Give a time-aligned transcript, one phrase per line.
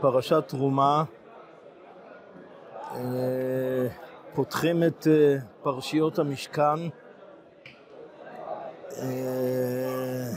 [0.00, 1.04] פרשת תרומה,
[2.94, 3.86] אה,
[4.34, 6.88] פותחים את אה, פרשיות המשכן.
[8.98, 10.28] אה,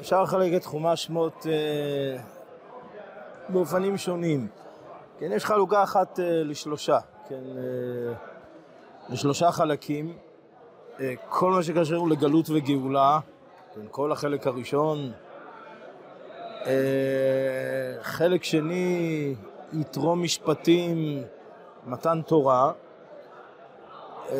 [0.00, 1.46] אפשר לחלק את חומש שמות
[3.48, 4.48] באופנים שונים.
[5.18, 6.98] כן, יש חלוקה אחת לשלושה,
[7.28, 7.42] כן,
[9.08, 10.16] לשלושה חלקים.
[11.28, 13.20] כל מה שקשור לגלות וגאולה,
[13.74, 15.12] כן, כל החלק הראשון,
[18.02, 19.34] חלק שני,
[19.72, 21.22] יתרו משפטים,
[21.86, 22.72] מתן תורה.
[24.30, 24.36] אה,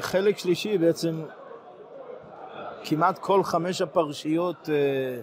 [0.00, 1.22] חלק שלישי, בעצם
[2.84, 5.20] כמעט כל חמש הפרשיות אה,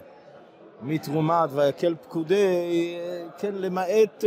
[0.82, 2.98] מתרומת ויקל פקודי,
[3.38, 4.24] כן, למעט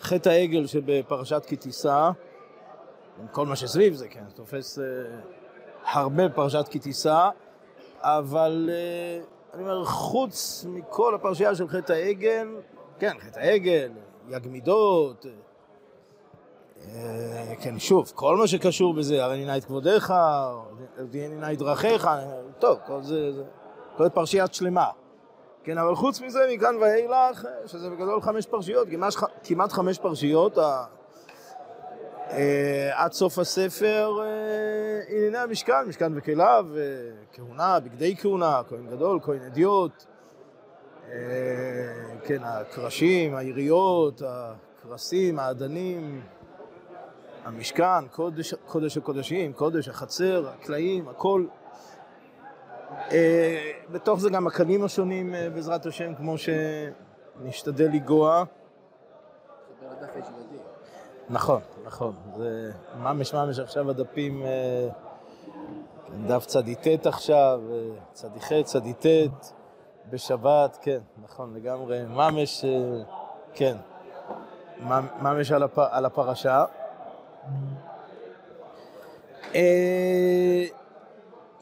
[0.00, 2.10] חטא העגל שבפרשת כי תישא,
[3.32, 4.78] כל מה שסביב זה, כן, תופס
[5.84, 7.28] הרבה פרשת כי תישא.
[8.04, 9.24] אבל אה,
[9.54, 12.48] אני אומר, חוץ מכל הפרשייה של חטא העגל,
[12.98, 13.92] כן, חטא העגל,
[14.28, 15.26] יג מידות,
[16.88, 20.14] אה, כן, שוב, כל מה שקשור בזה, הרי נינה את כבודיך,
[21.12, 22.08] נינה את דרכיך,
[22.58, 23.44] טוב, כל זה, זה
[23.96, 24.86] כל פרשיית שלמה.
[25.64, 28.88] כן, אבל חוץ מזה, מכאן ואילך, שזה בגדול חמש פרשיות,
[29.44, 30.84] כמעט, חמש פרשיות, אה,
[32.92, 36.82] עד סוף הספר אה, ענייני המשכן, משכן וכליו, אה,
[37.32, 40.04] כהונה, בגדי כהונה, כהן גדול, כהן אדיוט,
[42.24, 46.22] כן, הקרשים, היריות, הקרסים, האדנים,
[47.44, 51.46] המשכן, קודש, קודש הקודשים, קודש החצר, הקלעים, הכל.
[53.92, 58.44] בתוך זה גם הקנים השונים, בעזרת השם, כמו שנשתדל לגוע.
[61.30, 62.14] נכון, נכון.
[62.36, 64.88] זה ממש ממש עכשיו הדפים, אה,
[66.26, 67.76] דף צדי ט' עכשיו, אה,
[68.12, 69.06] צדי ח', צדי ט',
[70.10, 73.02] בשבת, כן, נכון, לגמרי, ממש, אה,
[73.54, 73.76] כן,
[75.20, 76.64] ממש על, הפ, על הפרשה.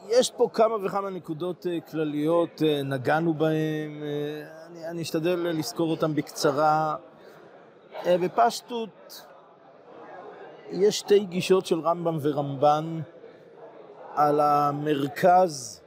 [0.07, 4.01] יש פה כמה וכמה נקודות כלליות, נגענו בהן,
[4.67, 6.95] אני, אני אשתדל לזכור אותן בקצרה.
[8.05, 9.25] בפשטות,
[10.71, 13.01] יש שתי גישות של רמב"ם ורמב"ן
[14.15, 15.81] על המרכז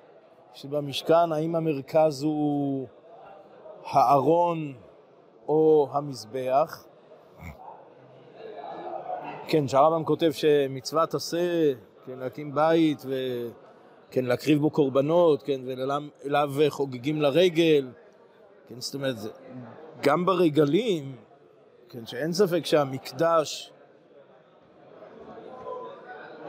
[0.54, 2.86] שבמשכן, האם המרכז הוא
[3.84, 4.74] הארון
[5.48, 6.86] או המזבח.
[9.48, 11.72] כן, שהרמב"ם כותב שמצוות עשה,
[12.06, 17.88] כן, להקים בית וכן, להקריב בו קורבנות, כן, ואליו חוגגים לרגל,
[18.68, 19.16] כן, זאת אומרת,
[20.02, 21.16] גם ברגלים,
[21.88, 23.72] כן, שאין ספק שהמקדש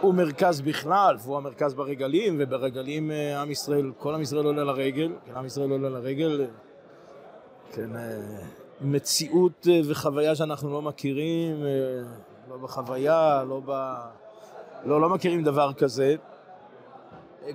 [0.02, 5.12] הוא מרכז בכלל, והוא המרכז ברגלים, וברגלים אה, עם ישראל, כל עם ישראל עולה לרגל,
[5.25, 6.47] כן, עם ישראל עולה לרגל,
[7.72, 8.18] כן, אה,
[8.81, 11.63] מציאות אה, וחוויה שאנחנו לא מכירים,
[12.50, 13.94] לא בחוויה, לא ב...
[14.86, 16.16] לא, לא מכירים דבר כזה.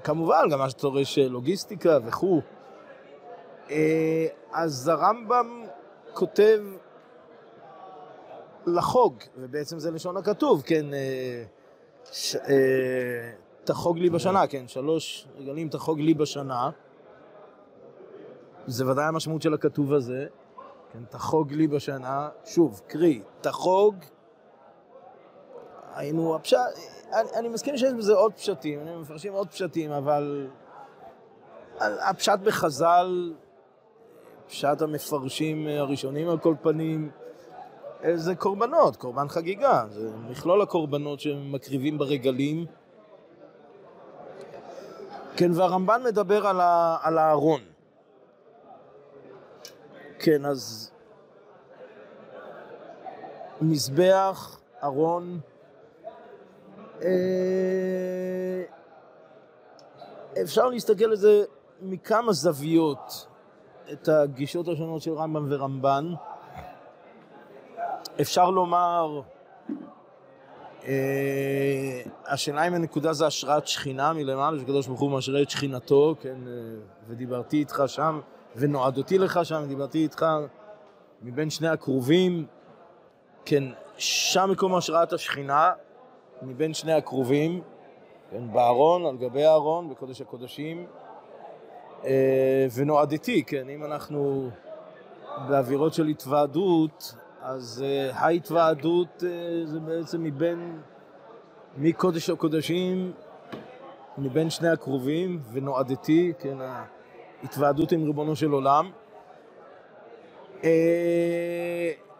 [0.04, 2.40] כמובן, גם מה שדורש לוגיסטיקה וכו'.
[4.52, 5.64] אז הרמב"ם
[6.14, 6.60] כותב
[8.66, 10.86] לחוג, ובעצם זה לשון הכתוב, כן,
[12.12, 12.36] ש...
[12.36, 13.32] אה,
[13.64, 16.70] תחוג לי בשנה, כן, שלוש רגלים תחוג לי בשנה.
[18.66, 20.26] זה ודאי המשמעות של הכתוב הזה,
[20.92, 23.94] כן, תחוג לי בשנה, שוב, קרי, תחוג,
[25.94, 26.58] היינו, הפשט,
[27.12, 30.48] אני, אני מסכים שיש בזה עוד פשטים, אני מפרשים עוד פשטים, אבל
[31.80, 33.34] הפשט בחז"ל,
[34.46, 37.10] פשט המפרשים הראשונים על כל פנים,
[38.14, 42.66] זה קורבנות, קורבן חגיגה, זה מכלול הקורבנות שמקריבים ברגלים.
[45.36, 47.60] כן, והרמב"ן מדבר על, ה, על הארון.
[50.18, 50.90] כן, אז
[53.60, 55.40] מזבח, ארון,
[57.02, 58.62] אה,
[60.42, 61.44] אפשר להסתכל על זה
[61.80, 63.26] מכמה זוויות,
[63.92, 66.14] את הגישות השונות של רמב"ם ורמב"ן.
[68.20, 69.20] אפשר לומר,
[70.84, 76.36] אה, השאלה אם הנקודה זה השראת שכינה מלמעלה, שקדוש ברוך הוא משרה את שכינתו, כן,
[76.46, 76.52] אה,
[77.08, 78.20] ודיברתי איתך שם,
[78.56, 80.26] ונועדותי לך שם, דיברתי איתך
[81.22, 82.46] מבין שני הקרובים,
[83.44, 83.64] כן,
[83.96, 85.72] שם מקום השראת השכינה,
[86.42, 87.62] מבין שני הקרובים,
[88.30, 90.86] כן, בארון, על גבי הארון, בקודש הקודשים,
[92.04, 94.50] אה, ונועדתי, כן, אם אנחנו
[95.48, 100.80] באווירות של התוועדות, אז uh, ההתוועדות uh, זה בעצם מבין,
[101.76, 103.12] מקודש הקודשים,
[104.18, 106.58] מבין שני הקרובים, ונועדתי, כן,
[107.40, 108.90] ההתוועדות עם ריבונו של עולם.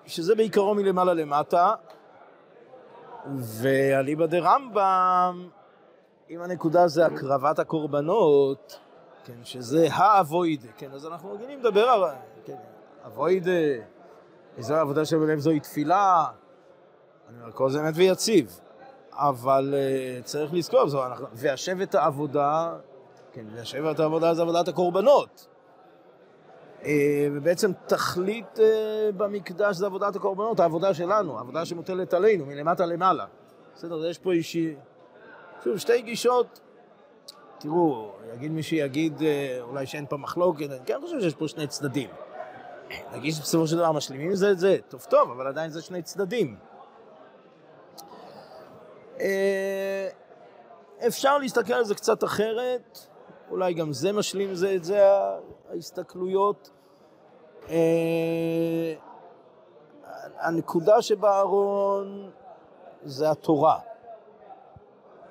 [0.07, 1.75] שזה בעיקרו מלמעלה למטה,
[3.37, 5.49] ואליבא דה רמב"ם,
[6.31, 8.79] אם הנקודה זה הקרבת הקורבנות,
[9.25, 12.03] כן, שזה האבוידה, כן, אז אנחנו רגילים לדבר על,
[12.45, 12.57] כן,
[13.07, 13.51] אבוידה,
[14.57, 16.25] איזו עבודה שבלב זוהי תפילה,
[17.29, 18.61] אני אומר, כל זה אמת ויציב,
[19.13, 22.75] אבל uh, צריך לזכור, זו, אנחנו, והשבת העבודה,
[23.33, 25.47] כן, והשבת העבודה זה עבודת הקורבנות.
[26.81, 26.85] Uh,
[27.33, 28.61] ובעצם תכלית uh,
[29.17, 33.27] במקדש זה עבודת הקורבנות, העבודה שלנו, העבודה שמוטלת עלינו, מלמטה למעלה.
[33.75, 34.77] בסדר, יש פה אישי...
[35.65, 36.61] שוב, שתי גישות,
[37.59, 39.23] תראו, יגיד מי שיגיד
[39.61, 42.11] אולי שאין פה מחלוקת, אני כן חושב שיש פה שני צדדים.
[43.13, 46.57] נגיד שבסופו של דבר משלימים זה את זה, טוב טוב, אבל עדיין זה שני צדדים.
[49.21, 50.09] אה,
[51.07, 52.99] אפשר להסתכל על זה קצת אחרת,
[53.51, 55.07] אולי גם זה משלים זה את זה,
[55.71, 56.71] ההסתכלויות.
[57.69, 58.95] אה,
[60.39, 62.31] הנקודה שבארון
[63.05, 63.79] זה התורה.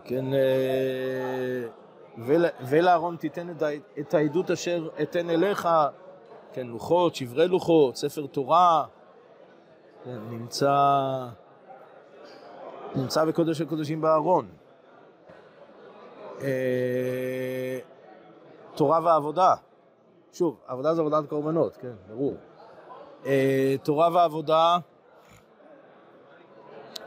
[0.04, 1.68] כן, אה,
[2.69, 3.48] ולאהרון תיתן
[4.00, 5.68] את העדות אשר אתן אליך,
[6.53, 8.86] כן, לוחות, שברי לוחות, ספר תורה,
[10.03, 11.27] כן, נמצא,
[12.95, 14.48] נמצא בקודש הקודשים בארון.
[16.42, 17.80] אה,
[18.75, 19.56] תורה ועבודה,
[20.33, 22.36] שוב, עבודה זה עבודת קורבנות, כן, ברור.
[23.25, 24.77] אה, תורה ועבודה,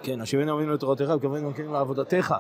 [0.03, 2.35] כן, השיבנו אבינו לתורתך, וכוון גם כן לעבודתך.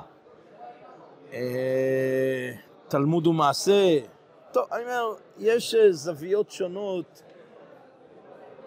[1.32, 2.52] אה,
[2.88, 3.98] תלמוד ומעשה.
[4.54, 7.22] טוב, אני אומר, יש אה, זוויות שונות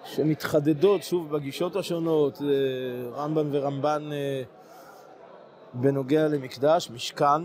[0.06, 4.10] שמתחדדות, שוב, בגישות השונות, אה, רמב"ן ורמב"ן
[5.74, 7.42] בנוגע למקדש, משכן.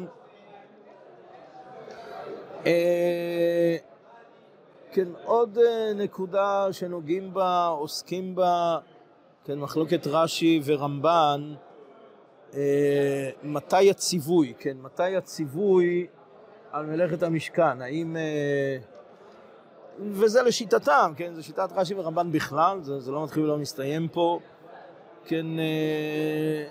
[4.92, 5.58] כן, עוד
[5.94, 8.78] נקודה שנוגעים בה, עוסקים בה,
[9.44, 11.54] כן, מחלוקת רש"י ורמב"ן,
[12.54, 16.06] אה, מתי הציווי, כן, מתי הציווי
[16.72, 18.16] על מלאכת המשכן, האם...
[18.16, 18.76] אה,
[19.98, 24.40] וזה לשיטתם, כן, זה שיטת רש"י ורמב"ן בכלל, זה, זה לא מתחיל ולא מסתיים פה,
[25.24, 26.64] כן, אה,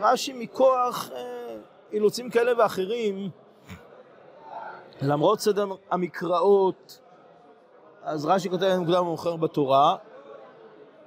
[0.00, 1.10] רש"י מכוח
[1.92, 3.30] אילוצים כאלה ואחרים,
[5.02, 7.00] למרות סדר המקראות,
[8.02, 9.96] אז רש"י כותב מוקדם ומאוחר בתורה,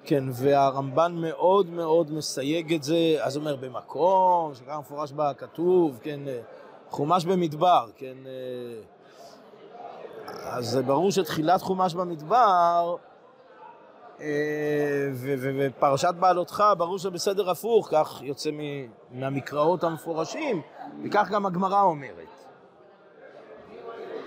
[0.03, 5.99] כן, והרמב"ן מאוד מאוד מסייג את זה, אז הוא אומר במקום, שככה מפורש בה כתוב,
[6.03, 6.19] כן,
[6.89, 8.17] חומש במדבר, כן,
[10.43, 12.95] אז ברור שתחילת חומש במדבר,
[15.13, 18.49] ופרשת בעלותך, ברור שבסדר הפוך, כך יוצא
[19.11, 20.61] מהמקראות המפורשים,
[21.03, 22.27] וכך גם הגמרא אומרת.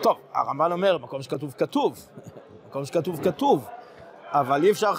[0.02, 2.08] טוב, הרמב"ן אומר, מקום שכתוב כתוב,
[2.68, 3.68] מקום שכתוב כתוב,
[4.30, 4.92] אבל אי אפשר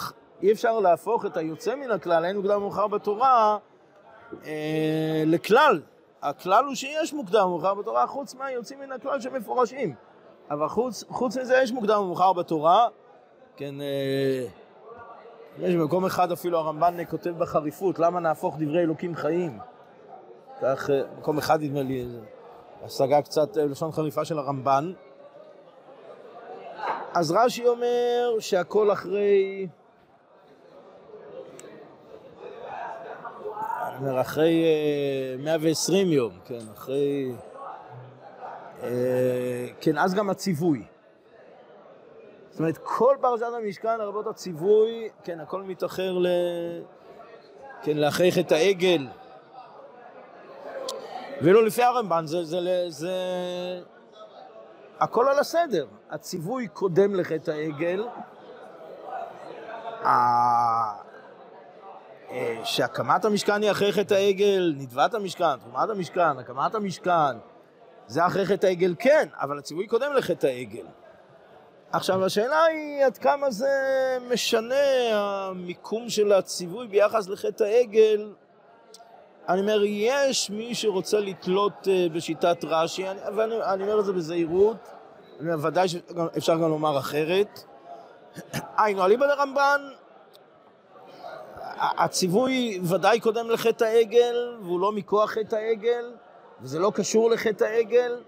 [0.44, 3.58] אי אפשר להפוך את היוצא מן הכלל, אין מוקדם ומאוחר בתורה,
[4.46, 5.82] אה, לכלל.
[6.24, 9.96] הכלל הוא שיש מוקדם ומאוחר בתורה, חוץ מהיוצאים מן הכלל שמפורשים.
[10.52, 12.88] אבל חוץ, חוץ מזה יש מוקדם ומאוחר בתורה.
[13.58, 14.46] כן, אה,
[15.60, 19.60] יש במקום אחד אפילו הרמב"ן כותב בחריפות, למה נהפוך דברי אלוקים חיים?
[20.62, 22.06] כך, אה, מקום אחד נדמה לי,
[22.84, 24.94] השגה קצת אה, לשון חריפה של הרמב"ן.
[27.14, 29.68] אז רש"י אומר שהכל אחרי...
[34.22, 34.64] אחרי
[35.40, 37.32] 120 אה, יום, כן, אחרי...
[38.84, 40.84] אה, כן, אז גם הציווי.
[42.50, 46.28] זאת אומרת, כל פרשת המשכן, לרבות הציווי, כן, הכל מתאחר ל...
[47.84, 49.08] כן, לאחרי חטא העגל.
[51.42, 53.12] ולא לפי הרמב"ן, זה, זה, זה, זה...
[55.00, 55.86] הכל על הסדר.
[56.10, 58.08] הציווי קודם לחטא העגל.
[62.34, 67.38] אה, שהקמת המשכן היא אחרי חטא העגל, נדבת המשכן, תרומת המשכן, הקמת המשכן,
[68.08, 70.86] זה אחרי חטא העגל, כן, אבל הציווי קודם לחטא העגל.
[71.92, 73.68] עכשיו, השאלה היא עד כמה זה
[74.32, 74.76] משנה
[75.14, 78.34] המיקום של הציווי ביחס לחטא העגל.
[79.50, 84.90] אני אומר, יש מי שרוצה לתלות אה, בשיטת רש"י, ואני אומר את זה בזהירות,
[85.40, 87.64] אני ודאי שאפשר גם לומר אחרת.
[88.78, 89.82] היינו, אליבא דרמב"ן,
[91.98, 96.12] הציווי ודאי קודם לחטא העגל, והוא לא מכוח חטא העגל,
[96.62, 98.22] וזה לא קשור לחטא העגל.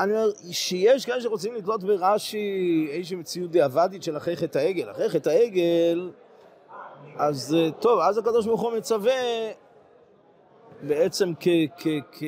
[0.00, 4.90] אני אומר, שיש כאלה שרוצים לתלות ברש"י איזושהי מציאות דיעבדית של אחרי חטא העגל.
[4.90, 6.10] אחרי חטא העגל,
[7.16, 9.12] אז אה, טוב, אז הקדוש ברוך הוא מצווה
[10.82, 11.48] בעצם כ...
[11.78, 12.22] כ, כ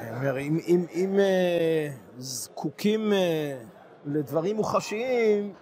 [0.00, 3.12] אני אומר, אם, אם, אם uh, זקוקים...
[3.12, 3.74] Uh,
[4.06, 5.52] לדברים מוחשיים,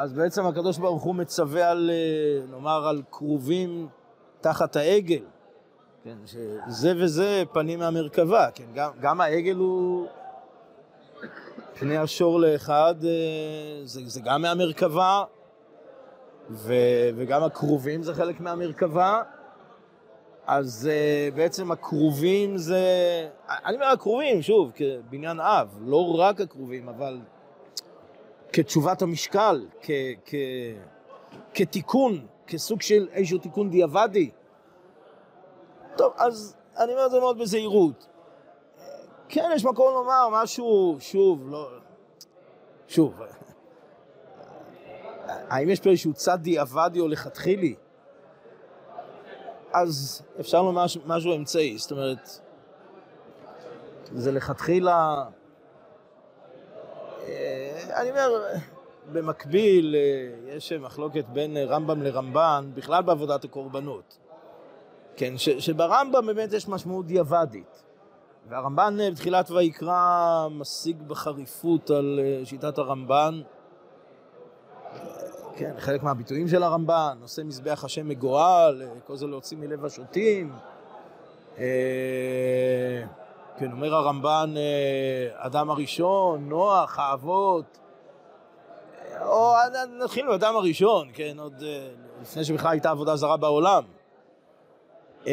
[0.00, 3.88] אז בעצם הקדוש ברוך הוא מצווה על, אה, נאמר, על כרובים
[4.40, 5.22] תחת העגל.
[6.04, 10.06] כן, שזה וזה פנים מהמרכבה, כן, גם, גם העגל הוא
[11.78, 15.24] פני השור לאחד, אה, זה, זה גם מהמרכבה,
[16.50, 16.74] ו,
[17.16, 19.22] וגם הכרובים זה חלק מהמרכבה.
[20.46, 22.78] אז uh, בעצם הכרובים זה,
[23.48, 27.18] אני אומר הכרובים, שוב, כבניין אב, לא רק הכרובים, אבל
[28.52, 29.90] כתשובת המשקל, כ,
[30.24, 30.34] כ,
[31.54, 34.30] כתיקון, כסוג של איזשהו תיקון דיעבדי.
[35.96, 38.06] טוב, אז אני אומר את זה מאוד בזהירות.
[39.28, 41.70] כן, יש מקום לומר משהו, שוב, לא...
[42.88, 43.20] שוב,
[45.26, 47.74] האם יש פה איזשהו צד דיעבדי או לכתחילי?
[49.72, 52.40] אז אפשר לומר משהו אמצעי, זאת אומרת,
[54.12, 55.24] זה לכתחילה,
[57.94, 58.44] אני אומר,
[59.12, 64.18] במקביל אה, יש מחלוקת בין רמב"ם לרמב"ן, בכלל בעבודת הקורבנות.
[65.16, 67.82] כן, ש, שברמב"ם באמת יש משמעות דיעבדית.
[68.48, 73.40] והרמב"ן אה, בתחילת ויקרא משיג בחריפות על שיטת הרמב"ן.
[75.56, 80.52] כן, חלק מהביטויים של הרמב"ן, נושא מזבח השם מגואל, כל זה להוציא מלב השוטים.
[83.62, 87.78] אה, כן, אומר הרמב"ן, אה, אדם הראשון, נוח, האבות.
[89.20, 89.54] או
[90.02, 91.88] נתחיל באדם הראשון, כן, עוד אה,
[92.22, 93.82] לפני שבכלל הייתה עבודה זרה בעולם.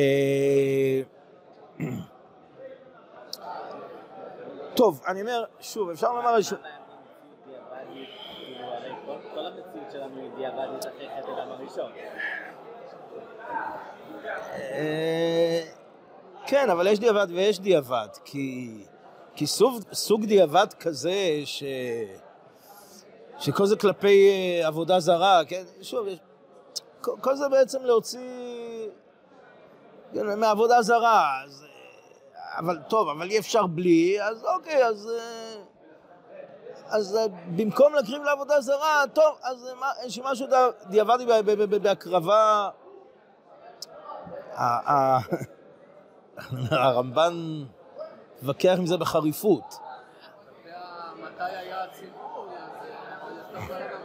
[4.75, 6.36] טוב, אני אומר, שוב, אפשר לומר...
[9.34, 11.91] כל המציאות שלנו היא דיעבדית אחרי חטא אדם הראשון.
[16.48, 18.70] כן, אבל יש דיעבד ויש דיעבד, כי,
[19.36, 21.63] כי סוג, סוג דיעבד כזה ש...
[23.39, 26.20] שכל זה כלפי אה, עבודה זרה, כן, שוב, יש...
[27.01, 28.20] כל, כל זה בעצם להוציא
[30.13, 31.66] כן, מעבודה זרה, אז,
[32.36, 35.10] אה, אבל טוב, אבל אי אפשר בלי, אז אוקיי, אז
[36.89, 37.25] אז אה,
[37.56, 39.70] במקום להקריב לעבודה זרה, טוב, אז
[40.06, 40.48] יש משהו
[40.89, 41.25] דיעבדי
[41.82, 42.70] בהקרבה.
[46.72, 47.65] הרמב"ן
[48.38, 49.79] מתווכח עם זה בחריפות.
[51.24, 51.86] מתי היה
[53.91, 54.01] גם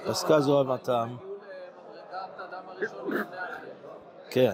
[0.00, 0.10] בשבת.
[0.10, 1.16] פסקה זו אהבתם.
[1.16, 1.34] אחר.
[4.30, 4.52] כן.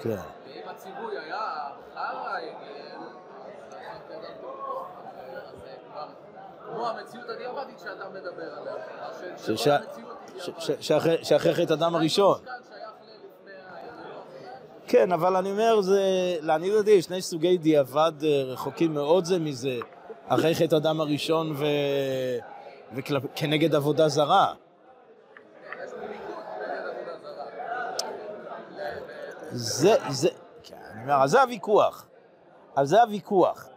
[0.00, 0.16] כן.
[0.46, 2.38] ואם הציווי היה חרא,
[6.74, 8.74] כמו המציאות הדיעבדית שאתה מדבר עליה.
[11.22, 12.38] שאחרי חטא אדם הראשון.
[14.86, 16.02] כן, אבל אני אומר, זה,
[16.40, 19.78] לעניות דעתי, יש שני סוגי דיעבד אה, רחוקים מאוד זה מזה,
[20.28, 21.56] אחרי חטא אדם הראשון
[22.94, 24.54] וכנגד עבודה זרה.
[29.50, 30.28] זה, זה,
[30.62, 32.06] כן, אני אומר, על זה הוויכוח.
[32.76, 33.68] על זה הוויכוח.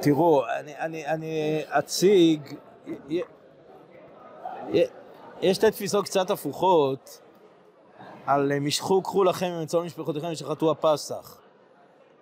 [0.00, 2.56] תראו, אני, אני, אני אציג,
[5.40, 7.20] יש שתי תפיסות קצת הפוכות
[8.26, 11.38] על משכו קחו לכם ממצוא משפחותיכם ושחטאו הפסח.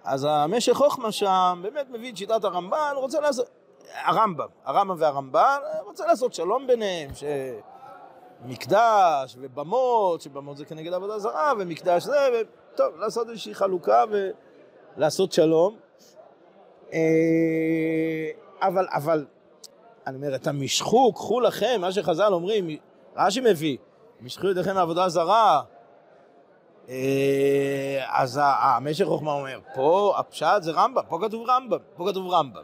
[0.05, 3.47] אז המשך חוכמה שם באמת מביא את שיטת הרמב"ן, רוצה לעשות...
[4.05, 7.11] הרמב"ם, הרמב"ם והרמב"ן, רוצה לעשות שלום ביניהם,
[8.45, 12.43] שמקדש ובמות, שבמות זה כנגד עבודה זרה, ומקדש זה,
[12.75, 14.05] וטוב, לעשות איזושהי חלוקה
[14.97, 15.76] ולעשות שלום.
[16.93, 16.99] אה,
[18.62, 19.26] אבל, אבל,
[20.07, 22.69] אני אומר, את המשכו, קחו לכם, מה שחז"ל אומרים,
[23.17, 23.76] רש"י מביא,
[24.21, 25.62] משכו ידיכם מעבודה זרה,
[26.88, 32.62] אה, אז המשך חוכמה אומר, פה הפשט זה רמב"ם, פה כתוב רמב"ם, פה כתוב רמב"ם.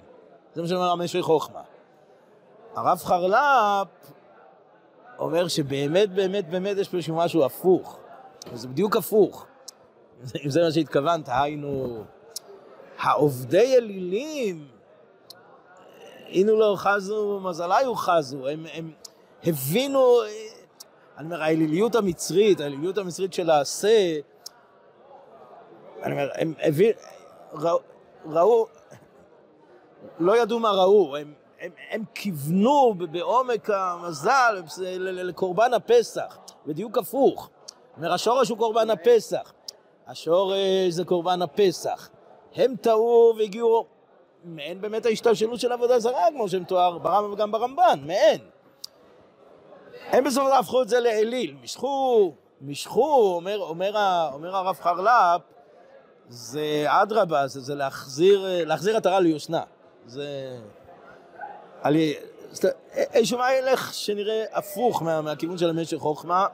[0.55, 1.61] זה מה שאומר המשרי חוכמה.
[2.75, 3.89] הרב חרל"פ
[5.19, 7.99] אומר שבאמת, באמת, באמת יש פה משהו הפוך.
[8.53, 9.47] וזה בדיוק הפוך.
[10.45, 12.05] אם זה מה שהתכוונת, היינו,
[12.99, 14.69] העובדי אלילים,
[16.27, 18.93] אינו לא חזו, מזליו חזו, הם, הם
[19.45, 20.21] הבינו,
[21.19, 24.19] אני אומר, האליליות המצרית, האליליות המצרית של העשה,
[26.03, 26.99] אני אומר, הם הבינו,
[27.53, 27.79] ראו,
[28.27, 28.67] ראו,
[30.19, 34.63] לא ידעו מה ראו, הם, הם, הם כיוונו בעומק המזל
[35.03, 37.51] לקורבן הפסח, בדיוק הפוך.
[37.97, 39.53] אומר, השורש הוא קורבן הפסח,
[40.09, 42.09] השורש זה קורבן הפסח.
[42.55, 43.87] הם טעו והגיעו,
[44.45, 48.41] מעין באמת ההשתלשלות של עבודה זרה, כמו שמתואר ברמב"ם וגם ברמב"ן, מעין.
[50.07, 53.91] הם דבר הפכו את זה לאליל, משכו, משכו, אומר, אומר,
[54.33, 55.41] אומר הרב חרל"פ,
[56.29, 59.63] זה אדרבה, זה, זה להחזיר, להחזיר עטרה ליושנה.
[60.07, 60.59] זה...
[61.85, 62.15] אני...
[62.97, 66.47] איזשהו מה ילך שנראה הפוך מה, מהכיוון של המשך חוכמה.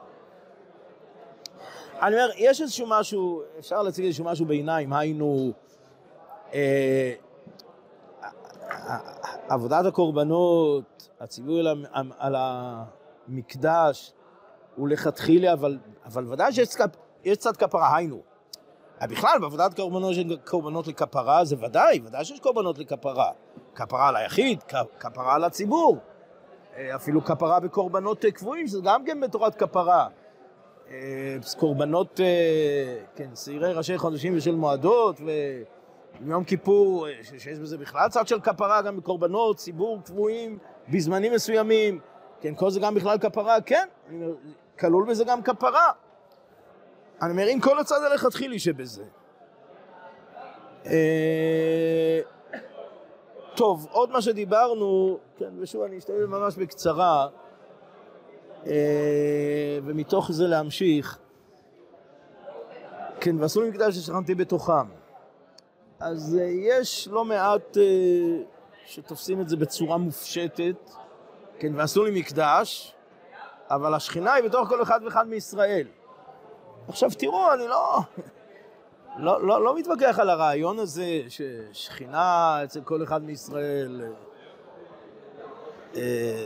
[2.01, 5.51] אני אומר, יש איזשהו משהו, אפשר להציג איזשהו משהו ביניים, היינו,
[6.53, 7.13] אה,
[9.49, 11.85] עבודת הקורבנות, הציווי על,
[12.17, 14.13] על המקדש
[14.75, 16.69] הוא לכתחילה, אבל, אבל ודאי שיש
[17.23, 18.21] יש קצת כפרה, היינו.
[19.01, 23.31] בכלל, בעבודת קורבנות, של קורבנות לכפרה, זה ודאי, ודאי שיש קורבנות לכפרה.
[23.75, 24.63] כפרה על היחיד,
[24.99, 25.97] כפרה על הציבור.
[26.77, 30.07] אה, אפילו כפרה בקורבנות אה, קבועים, שזה גם כן בתורת כפרה.
[30.91, 35.21] אה, קורבנות, אה, כן, שעירי ראשי חודשים ושל מועדות,
[36.21, 40.57] ויום כיפור, אה, שיש בזה בכלל צד של כפרה, גם בקורבנות, ציבור קבועים,
[40.89, 41.99] בזמנים מסוימים.
[42.41, 43.87] כן, כל זה גם בכלל כפרה, כן,
[44.79, 45.91] כלול בזה גם כפרה.
[47.21, 49.03] אני אומר, עם כל הצד הלכתחילי שבזה.
[53.55, 57.27] טוב, עוד מה שדיברנו, כן, ושוב, אני אשתדל ממש בקצרה,
[59.83, 61.17] ומתוך זה להמשיך.
[63.19, 64.87] כן, ועשו לי מקדש ששכנתי בתוכם.
[65.99, 67.83] אז אה, יש לא מעט אה,
[68.85, 70.91] שתופסים את זה בצורה מופשטת,
[71.59, 72.95] כן, ועשו לי מקדש,
[73.69, 75.87] אבל השכינה היא בתוך כל אחד ואחד מישראל.
[76.87, 77.99] עכשיו תראו, אני לא,
[79.17, 84.09] לא, לא, לא מתווכח על הרעיון הזה ששכינה אצל כל אחד מישראל, אה,
[85.95, 86.45] אה,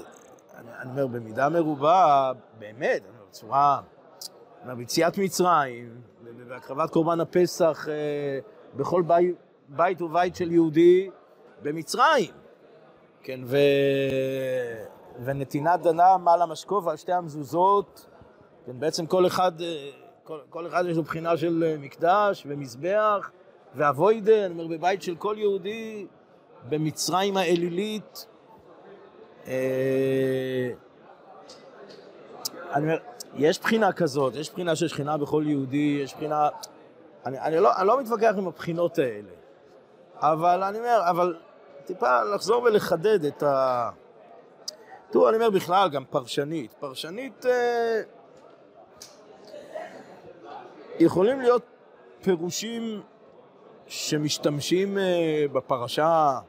[0.81, 3.81] אני, אומר, במידה מרובה, באמת, אני אומר, בצורה,
[4.77, 6.01] ביציאת מצרים,
[6.47, 8.39] בהקרבת קורבן הפסח אה,
[8.75, 9.35] בכל בית,
[9.69, 11.09] בית ובית של יהודי
[11.61, 12.31] במצרים,
[13.23, 13.57] כן, ו...
[15.23, 18.09] ונתינת דנם על המשקוף על שתי המזוזות,
[18.65, 19.89] כן, בעצם כל אחד, אה,
[20.23, 23.31] כל, כל אחד יש לו בחינה של אה, מקדש ומזבח
[23.75, 26.07] ואבוידה, אני אומר, בבית של כל יהודי
[26.69, 28.27] במצרים האלילית.
[29.49, 30.69] אה,
[32.73, 32.97] אני אומר,
[33.35, 36.49] יש בחינה כזאת, יש בחינה של שכינה בכל יהודי, יש בחינה...
[37.25, 39.29] אני, אני, לא, אני לא מתווכח עם הבחינות האלה,
[40.15, 41.37] אבל אני אומר, אבל
[41.85, 43.89] טיפה לחזור ולחדד את ה...
[45.09, 46.73] תראו, אני אומר בכלל, גם פרשנית.
[46.73, 48.01] פרשנית, אה,
[50.99, 51.63] יכולים להיות
[52.21, 53.01] פירושים
[53.87, 56.39] שמשתמשים אה, בפרשה,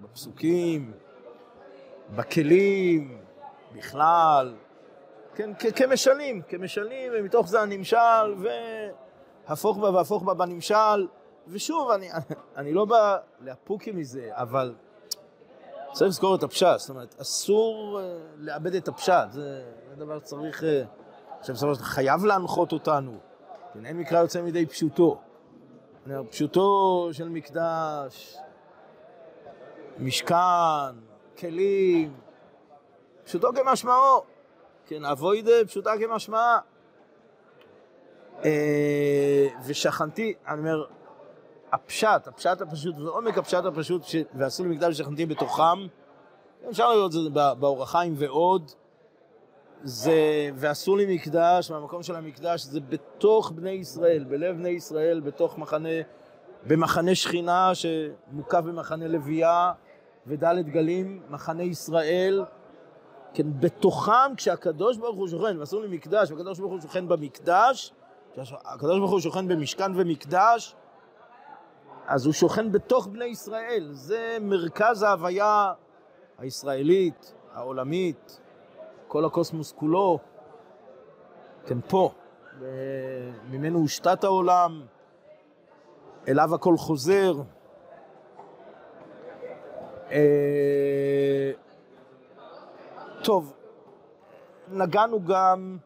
[0.00, 0.92] בפסוקים,
[2.16, 3.18] בכלים,
[3.76, 4.54] בכלל,
[5.34, 8.34] כן, כמשלים, כמשלים, ומתוך זה הנמשל,
[9.46, 11.06] והפוך בה והפוך בה בנמשל,
[11.48, 12.10] ושוב, אני,
[12.56, 14.74] אני לא בא להפוקי מזה, אבל
[15.92, 20.64] צריך לזכור את הפשט, זאת אומרת, אסור אה, לאבד את הפשט, זה, זה דבר שצריך,
[20.64, 20.82] אה,
[21.40, 23.18] עכשיו בסופו של דבר חייב להנחות אותנו,
[23.74, 25.20] כן, אין מקרא יוצא מידי פשוטו.
[26.30, 28.36] פשוטו של מקדש,
[29.98, 30.94] משכן,
[31.38, 32.14] כלים,
[33.24, 34.22] פשוטו כמשמעו,
[34.86, 36.58] כן, אבוידה פשוטה כמשמעה.
[38.44, 40.84] אה, ושכנתי, אני אומר,
[41.72, 44.02] הפשט, הפשט הפשוט, ועומק הפשט הפשוט.
[44.34, 45.78] ועשו לי מקדש ושכנתי בתוכם,
[46.70, 48.70] אפשר לראות את זה בא- באור החיים ועוד,
[49.82, 50.12] זה,
[50.54, 55.88] ועשו לי מקדש, מהמקום של המקדש, זה בתוך בני ישראל, בלב בני ישראל, בתוך מחנה,
[56.66, 59.72] במחנה שכינה שמוקף במחנה לוויה
[60.26, 62.44] ודלת גלים, מחנה ישראל,
[63.34, 67.92] כן, בתוכם, כשהקדוש ברוך הוא שוכן, ועשו לי מקדש, והקדוש ברוך הוא שוכן במקדש,
[68.32, 70.76] כשהקדוש ברוך הוא שוכן במשכן ומקדש,
[72.06, 75.72] אז הוא שוכן בתוך בני ישראל, זה מרכז ההוויה
[76.38, 78.40] הישראלית, העולמית,
[79.08, 80.18] כל הקוסמוס כולו,
[81.66, 82.10] כן, פה,
[83.50, 84.82] ממנו הושתת העולם,
[86.28, 87.34] אליו הכל חוזר.
[90.14, 91.50] אה,
[93.22, 93.52] טוב,
[94.72, 95.76] נגענו גם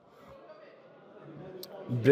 [2.02, 2.10] ב...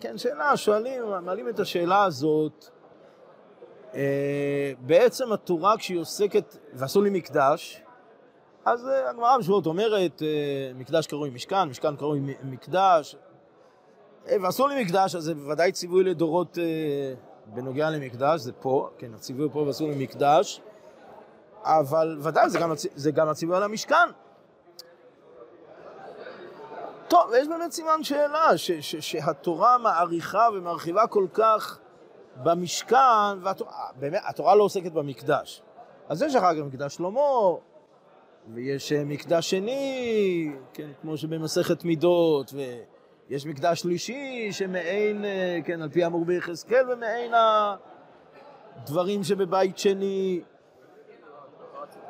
[0.00, 2.64] כן, שאלה, שואלים, מעלים את השאלה הזאת.
[3.94, 7.82] אה, בעצם התורה כשהיא עוסקת, ועשו לי מקדש,
[8.64, 10.22] אז אה, הגמרא בשבועות אומרת,
[10.74, 13.16] מקדש קרוי משכן, משכן קרוי מקדש,
[14.42, 16.58] ועשו לי מקדש, אז זה בוודאי ציווי לדורות
[17.46, 20.60] בנוגע למקדש, זה פה, כן, הציווי פה ועשו לי מקדש,
[21.62, 24.08] אבל ודאי זה גם, זה גם הציווי על המשכן.
[27.08, 31.78] טוב, יש באמת סימן שאלה, ש, ש, שהתורה מעריכה ומרחיבה כל כך
[32.36, 35.62] במשכן, והתורה, באמת, התורה לא עוסקת במקדש.
[36.08, 37.20] אז יש אחר כך מקדש שלמה,
[38.54, 42.52] ויש אה, מקדש שני, כן, כמו שבמסכת מידות,
[43.28, 47.32] ויש מקדש שלישי שמעין, אה, כן, על פי האמור ביחזקאל, ומעין
[48.76, 50.40] הדברים שבבית שני.
[50.42, 52.02] לא רצית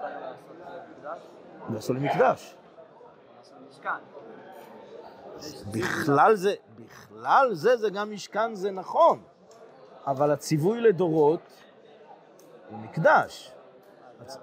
[1.03, 1.31] לעשות
[1.71, 2.57] מקדש?
[3.39, 3.91] לעשות משכן.
[5.71, 9.23] בכלל זה, בכלל זה, זה גם משכן, זה נכון.
[10.07, 11.41] אבל הציווי לדורות
[12.71, 13.53] הוא מקדש.
[14.21, 14.37] מקדש.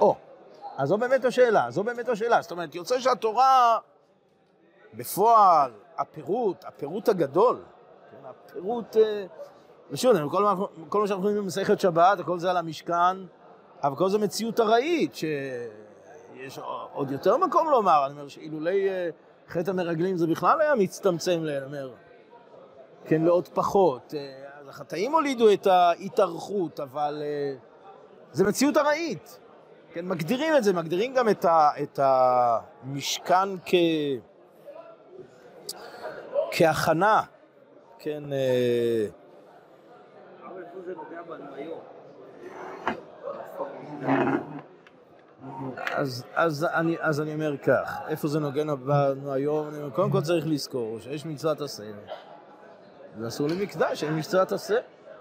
[0.00, 0.16] או,
[0.76, 2.42] אז זו באמת השאלה, זו באמת השאלה.
[2.42, 3.78] זאת אומרת, יוצא שהתורה,
[4.94, 7.62] בפועל, הפירוט, הפירוט הגדול,
[8.10, 8.96] כן, הפירוט...
[8.96, 9.26] אה,
[9.90, 13.16] ושוב, כל מה, שאנחנו רואים במסכת שבת, הכל זה על המשכן,
[13.82, 16.58] אבל כל זה מציאות ארעית, שיש
[16.92, 19.10] עוד יותר מקום לומר, אני אומר שאילולי אה,
[19.48, 21.90] חטא המרגלים זה בכלל היה מצטמצם, אני אומר,
[23.04, 24.14] כן, לעוד פחות.
[24.14, 27.54] אה, אז החטאים הולידו את ההתארכות, אבל אה,
[28.32, 29.38] זה מציאות ארעית.
[29.92, 33.74] כן, מגדירים את זה, מגדירים גם את, ה, את המשכן כ...
[36.52, 37.22] כהכנה,
[37.98, 38.22] כן,
[40.44, 41.79] אבל איפה זה נוגע בנו היום?
[45.92, 49.68] אז, אז, אני, אז אני אומר כך, איפה זה נוגע בנו היום?
[49.68, 51.82] אני אומר, קודם כל צריך לזכור שיש מצוות עשה,
[53.18, 54.76] ואסור למקדש, אין מצוות עשה,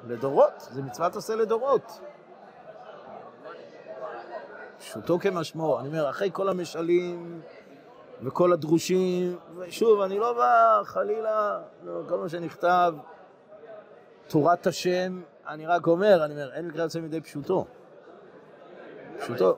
[0.08, 2.00] לדורות, זה מצוות עשה לדורות.
[4.80, 7.42] פשוטו כמשמעו, אני אומר, אחרי כל המשלים
[8.24, 12.94] וכל הדרושים, ושוב, אני לא בא חלילה, לא, כל מה שנכתב,
[14.28, 17.66] תורת השם, אני רק אומר, אני אומר, אין מקרא יוצא מידי פשוטו.
[19.20, 19.58] פשוטו.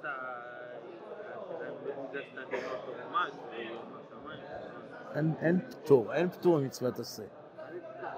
[5.15, 7.23] אין, אין פטור, אין פטור ממצוות עשה.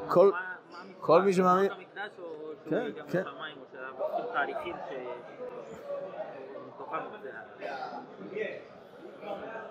[0.08, 0.32] כל-
[1.00, 1.72] כל מי שמאמין-
[2.70, 3.24] כן, כן.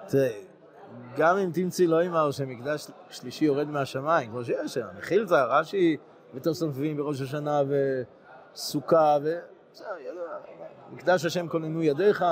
[0.09, 0.41] תראה,
[1.17, 5.97] גם אם תמצאי לא יאמר שמקדש שלישי יורד מהשמיים, כמו שיש שם, מחילתא, רש"י
[6.35, 9.39] ותוספות מביאים בראש השנה וסוכה, ו...
[9.73, 9.87] בסדר,
[10.93, 12.25] מקדש השם כוננו ידיך,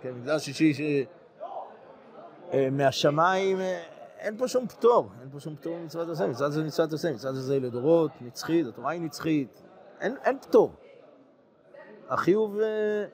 [0.00, 0.80] כן, מקדש שישי ש...
[2.52, 3.82] אה, מהשמיים, אה,
[4.18, 7.36] אין פה שום פטור, אין פה שום פטור ממצוות עשה, מצוות זה מצוות עשה, מצוות
[7.36, 9.62] עשה לדורות, נצחית, התורה היא נצחית,
[10.00, 10.72] אין, אין פטור.
[12.08, 13.04] החיוב, אה,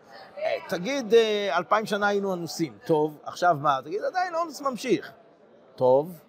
[0.68, 1.14] תגיד,
[1.50, 3.78] אלפיים שנה היינו אנוסים, טוב, עכשיו מה?
[3.84, 5.12] תגיד, עדיין אונס ממשיך.
[5.76, 6.20] טוב,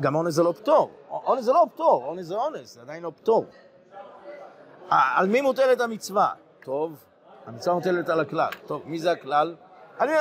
[0.00, 3.12] גם אונס זה לא פטור, אונס זה לא פטור, אונס זה אונס, זה עדיין לא
[3.16, 3.44] פטור.
[4.90, 6.32] על מי מוטלת המצווה?
[6.64, 7.04] טוב,
[7.46, 8.50] המצווה מוטלת על הכלל.
[8.66, 9.54] טוב, מי זה הכלל?
[10.00, 10.12] אני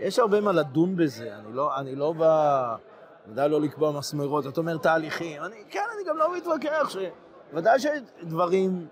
[0.00, 2.76] יש הרבה מה לדון בזה, אני לא, אני לא בא,
[3.28, 6.96] ודאי לא לקבוע מסמרות, אתה אומר תהליכים, אני, כן, אני גם לא מתווכח, ש...
[7.52, 8.86] ודאי שיש דברים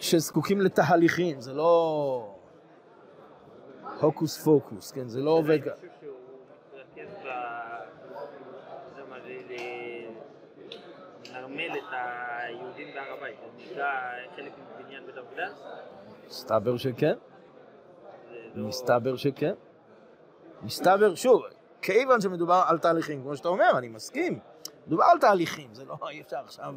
[0.00, 2.34] שזקוקים לתהליכים, זה לא
[4.00, 5.86] הוקוס פוקוס, כן, זה לא עובד ככה.
[11.34, 13.38] לנרמל את היהודים בהר הבית.
[13.74, 13.82] זה
[14.36, 14.52] חלק
[16.28, 17.14] מסתבר שכן,
[18.54, 19.54] לא- מסתבר שכן.
[20.62, 21.42] מסתבר, שוב,
[21.82, 24.38] כיוון שמדובר על תהליכים, כמו שאתה אומר, אני מסכים,
[24.86, 26.74] מדובר על תהליכים, זה לא, אי אפשר עכשיו,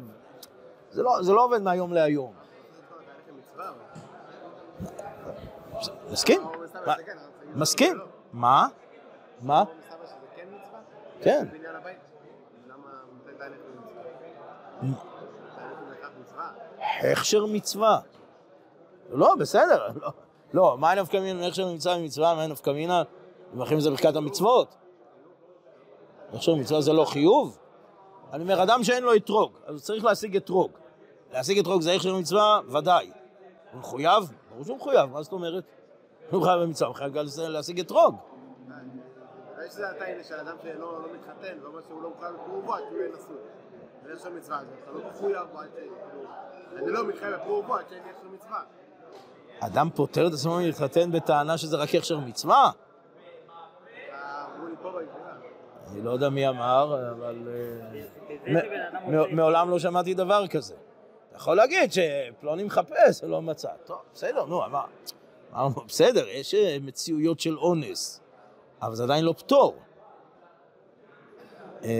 [0.90, 2.34] זה לא, זה לא עובד מהיום להיום.
[6.10, 6.42] מסכים?
[7.54, 8.00] מסכים.
[8.32, 8.66] מה?
[9.40, 9.64] מה?
[11.22, 11.46] כן?
[17.12, 18.00] הכשר מצווה.
[19.12, 19.88] לא, בסדר.
[20.02, 20.10] לא,
[20.52, 23.02] לא מה נפקא מינה, הכשר מצווה ממצווה, מה נפקא מינה?
[23.54, 24.74] מברכים זה ברכת המצוות.
[26.32, 27.58] הכשר מצווה זה לא חיוב?
[28.32, 30.70] אני אומר, אדם שאין לו אתרוג, אז הוא צריך להשיג אתרוג.
[31.32, 32.60] להשיג אתרוג זה הכשר מצווה?
[32.68, 33.10] ודאי.
[33.72, 34.32] הוא מחויב?
[34.50, 35.64] ברור שהוא מחויב, מה זאת אומרת?
[36.30, 38.16] הוא חייב במצווה, הוא חייב גם להשיג אתרוג.
[39.66, 42.82] יש שזה התאין של אדם שלא לא מתחתן, לא אומר שהוא לא מחויב בפרו עד
[42.88, 43.36] שהוא יהיה נשוי.
[44.04, 45.46] ויש שם מצווה, אז אתה לא מחויב
[46.76, 48.62] אני לא מתחייב בפרו עד שאין לי מצווה.
[49.60, 52.56] אדם פוטר את עצמו מלהתחתן בטענה שזה רק הכשר מצווה?
[52.56, 52.70] אה.
[55.92, 57.48] אני לא יודע מי אמר, אבל...
[58.46, 60.74] אה, מעולם לא שמעתי דבר כזה.
[61.28, 63.68] אתה יכול להגיד שפלוני מחפש ולא מצא.
[63.84, 64.84] טוב, בסדר, נו, אמר.
[65.54, 68.20] אמרנו, בסדר, יש אה, מציאויות של אונס,
[68.82, 69.76] אבל זה עדיין לא פטור.
[71.84, 71.90] אה,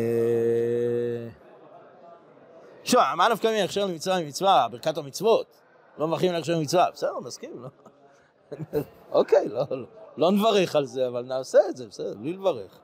[2.84, 5.59] שוב, מה נפקא מי הכשר למצווה ממצווה, ברכת המצוות?
[5.98, 7.68] לא מברכים להכשר מצווה, בסדר, מסכים, לא?
[9.18, 12.80] אוקיי, לא, לא, לא נברך על זה, אבל נעשה את זה, בסדר, בלי לברך.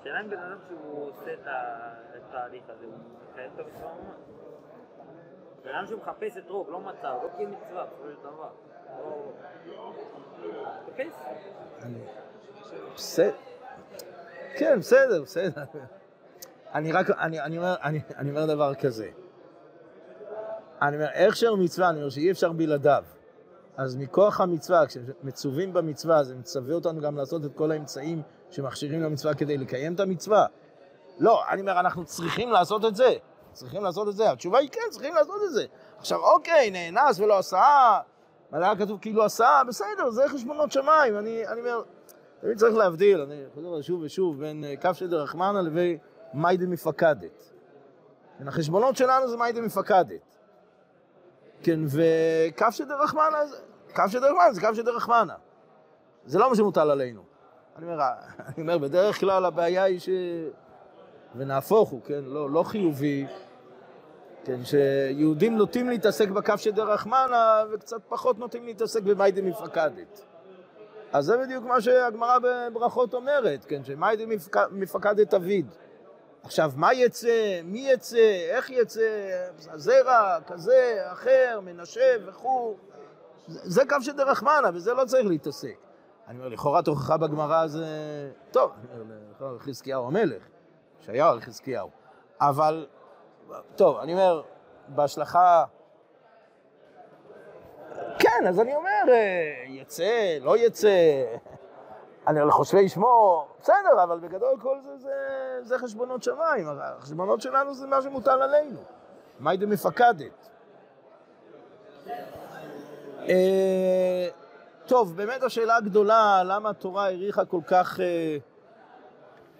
[0.00, 1.40] השאלה אם בן אדם שהוא עושה את
[2.16, 2.94] את התהליך הזה, הוא
[3.32, 4.20] מקיים את המצווה ממש.
[5.64, 8.50] בן אדם שמחפש אתרוג, לא מצא, לא קיים מצווה, בסופו של דבר.
[12.94, 13.34] בסדר.
[14.58, 15.62] כן, בסדר, בסדר.
[16.74, 17.10] אני רק,
[18.16, 19.10] אני אומר דבר כזה.
[20.82, 23.04] אני אומר, הכשר מצווה, אני אומר שאי אפשר בלעדיו.
[23.76, 29.34] אז מכוח המצווה, כשמצווים במצווה, זה מצווה אותנו גם לעשות את כל האמצעים שמכשירים למצווה
[29.34, 30.46] כדי לקיים את המצווה.
[31.18, 33.12] לא, אני אומר, אנחנו צריכים לעשות את זה.
[33.52, 34.30] צריכים לעשות את זה.
[34.30, 35.66] התשובה היא כן, צריכים לעשות את זה.
[35.98, 37.98] עכשיו, אוקיי, נאנס ולא עשה,
[38.52, 41.18] מלא היה כתוב כאילו עשה, בסדר, זה חשבונות שמיים.
[41.18, 41.82] אני, אני אומר,
[42.40, 45.98] תמיד צריך להבדיל, אני חוזר שוב ושוב, בין אה, כף של דרחמנה לבין
[46.34, 47.52] מיידה מפקדת.
[48.46, 50.27] החשבונות שלנו זה מיידה מפקדת.
[51.62, 53.38] כן, וכף של דרחמנה,
[53.94, 55.34] כף של דרחמנה זה כף של דרחמנה.
[56.26, 57.22] זה לא מה שמוטל עלינו.
[57.76, 58.00] אני אומר,
[58.48, 60.08] אני אומר, בדרך כלל הבעיה היא ש...
[61.36, 63.26] ונהפוך הוא, כן, לא, לא חיובי,
[64.44, 70.24] כן, שיהודים נוטים להתעסק בכף של דרחמנה וקצת פחות נוטים להתעסק במיידה מפקדת.
[71.12, 74.24] אז זה בדיוק מה שהגמרא בברכות אומרת, כן, שמיידה
[74.70, 75.66] מפקדת אביד.
[76.42, 79.28] עכשיו, מה יצא, מי יצא, איך יצא,
[79.74, 82.76] זרע, כזה, אחר, מנשה וכו',
[83.46, 85.76] זה קו של דרחמנה, וזה לא צריך להתעסק.
[86.28, 87.86] אני אומר, לכאורה תוכחה בגמרא זה...
[88.50, 88.72] טוב,
[89.58, 90.42] חזקיהו המלך,
[91.00, 91.90] ישעיהו על חזקיהו.
[92.40, 92.86] אבל,
[93.76, 94.42] טוב, אני אומר,
[94.88, 95.64] בהשלכה...
[98.18, 101.24] כן, אז אני אומר, אה, יצא, לא יצא,
[102.28, 105.14] אני על חושבי שמו, בסדר, אבל בגדול כל זה, זה,
[105.62, 108.80] זה חשבונות שמיים, החשבונות שלנו זה מה שמוטל עלינו.
[109.40, 110.48] מהי דמפקדת?
[113.28, 114.28] אה,
[114.86, 118.36] טוב, באמת השאלה הגדולה, למה התורה האריכה כל כך אה,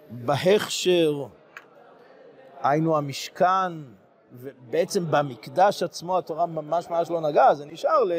[0.09, 1.25] בהכשר,
[2.61, 3.71] היינו המשכן,
[4.33, 8.11] ובעצם במקדש עצמו התורה ממש ממש לא נגעה, זה נשאר ל...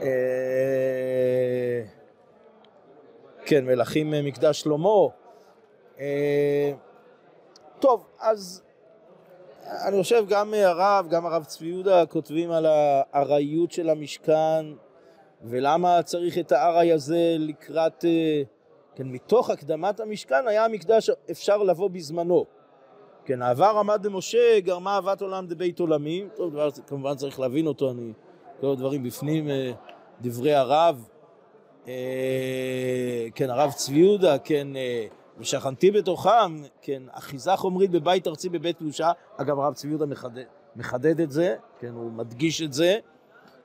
[0.00, 1.82] אה,
[3.46, 4.88] כן, מלכים אה, מקדש שלמה.
[6.00, 6.72] אה,
[7.80, 8.62] טוב, אז
[9.88, 14.66] אני חושב גם הרב, גם הרב צבי יהודה כותבים על הארעיות של המשכן
[15.42, 18.42] ולמה צריך את הארעי הזה לקראת, אה,
[18.94, 22.44] כן, מתוך הקדמת המשכן היה המקדש אפשר לבוא בזמנו.
[23.24, 26.28] כן, העבר עמד למשה, גרמה אהבת עולם דבית עולמים.
[26.36, 28.12] טוב, דבר כמובן צריך להבין אותו, אני,
[28.60, 29.48] כל הדברים בפנים,
[30.20, 31.08] דברי הרב.
[31.88, 35.06] אה, כן, הרב צבי יהודה, כן, אה,
[35.38, 40.44] ושכנתי בתוכם, כן, אחיזה חומרית בבית ארצי בבית קדושה, אגב הרב צבי יהודה מחדד,
[40.76, 42.98] מחדד את זה, כן, הוא מדגיש את זה,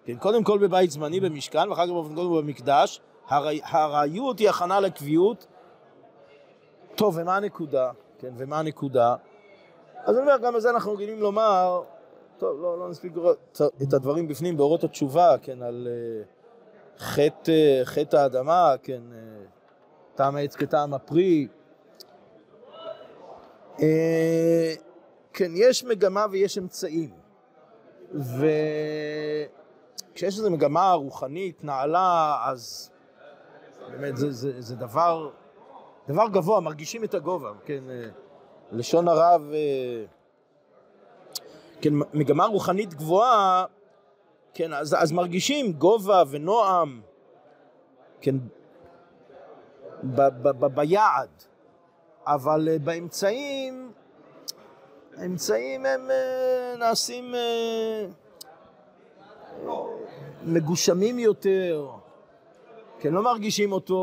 [0.06, 5.48] כן, קודם כל בבית זמני במשכן, ואחר כך באופן קודם במקדש, הרעיות היא הכנה לקביעות.
[6.96, 7.92] טוב, ומה הנקודה?
[8.20, 9.16] כן, ומה הנקודה?
[10.04, 11.82] אז אני אומר, גם על זה אנחנו רגילים לומר,
[12.38, 15.88] טוב, לא, לא נספיק לראות את הדברים בפנים באורות התשובה, כן, על...
[15.88, 16.39] Uh,
[17.00, 19.02] חטא, חטא האדמה, כן,
[20.16, 21.48] טעם העץ כטעם הפרי.
[23.82, 24.74] אה,
[25.34, 27.10] כן, יש מגמה ויש אמצעים.
[28.14, 32.92] וכשיש איזו מגמה רוחנית, נעלה, אז
[33.92, 35.30] באמת זה, זה, זה דבר,
[36.08, 38.10] דבר גבוה, מרגישים את הגובה, כן, אה,
[38.72, 40.04] לשון הרב, אה,
[41.82, 43.66] כן, מגמה רוחנית גבוהה,
[44.54, 47.02] כן, אז, אז מרגישים גובה ונועם,
[48.22, 48.36] כן,
[50.04, 51.30] ב, ב, ב, ביעד,
[52.26, 53.92] אבל אה, באמצעים,
[55.18, 58.06] האמצעים הם אה, נעשים אה,
[60.44, 61.88] מגושמים יותר,
[63.00, 63.96] כן, לא מרגישים אותו,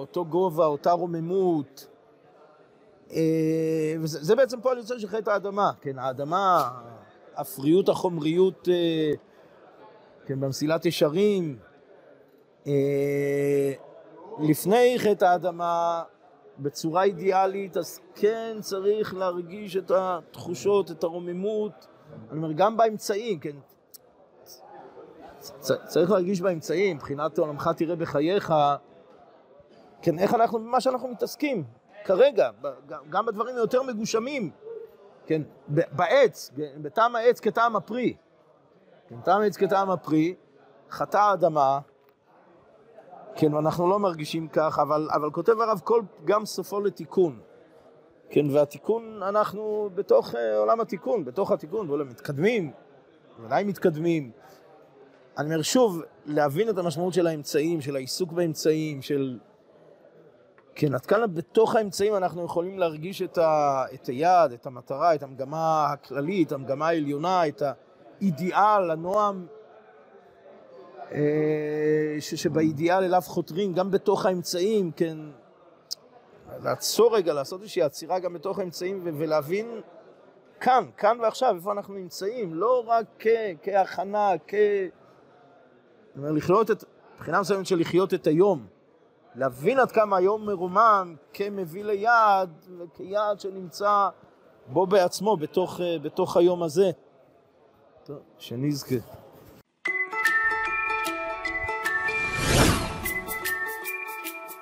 [0.00, 1.86] אותו גובה, אותה רוממות.
[4.00, 6.70] וזה בעצם פועל יוצא של חטא האדמה, כן, האדמה,
[7.36, 8.68] הפריות, החומריות,
[10.26, 11.58] כן, במסילת ישרים,
[12.66, 13.72] אה,
[14.38, 16.02] לפני חטא האדמה,
[16.58, 21.86] בצורה אידיאלית, אז כן צריך להרגיש את התחושות, את הרוממות,
[22.30, 23.56] אני אומר, גם באמצעים, כן,
[25.86, 28.52] צריך להרגיש באמצעים, מבחינת עולמך תראה בחייך,
[30.02, 31.64] כן, איך אנחנו, במה שאנחנו מתעסקים
[32.04, 32.50] כרגע,
[33.10, 34.50] גם בדברים היותר מגושמים,
[35.26, 36.50] כן, בעץ,
[36.82, 38.16] בטעם העץ כטעם הפרי.
[39.24, 40.34] טעם עץ כטעם הפרי,
[40.90, 41.78] חטא האדמה,
[43.34, 47.40] כן, ואנחנו לא מרגישים כך, אבל, אבל כותב הרב כל גם סופו לתיקון.
[48.30, 52.72] כן, והתיקון, אנחנו בתוך uh, עולם התיקון, בתוך התיקון, ואולי מתקדמים,
[53.44, 54.30] ודאי מתקדמים.
[55.38, 59.38] אני אומר שוב, להבין את המשמעות של האמצעים, של העיסוק באמצעים, של...
[60.74, 65.22] כן, עד כאן בתוך האמצעים אנחנו יכולים להרגיש את, ה, את היעד, את המטרה, את
[65.22, 67.62] המגמה הכללית, המגמה העליונה, את
[68.20, 69.46] האידיאל, הנועם,
[71.12, 75.18] אה, שבאידיאל אליו חותרים, גם בתוך האמצעים, כן,
[76.62, 79.80] לעצור רגע, לעשות איזושהי עצירה גם בתוך האמצעים ו- ולהבין
[80.60, 83.28] כאן, כאן ועכשיו, איפה אנחנו נמצאים, לא רק כ-
[83.62, 84.54] כהכנה, כ...
[84.54, 88.66] זאת אומרת, לחיות את, מבחינה מסוימת של לחיות את היום.
[89.34, 94.08] להבין עד כמה היום מרומם כמביא ליעד וכיעד שנמצא
[94.66, 96.90] בו בעצמו בתוך, בתוך היום הזה.
[98.10, 98.94] טוב, שנזכה.